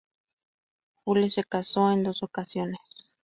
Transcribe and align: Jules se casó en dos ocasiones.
Jules 1.03 1.31
se 1.35 1.43
casó 1.43 1.91
en 1.91 2.01
dos 2.01 2.23
ocasiones. 2.23 2.79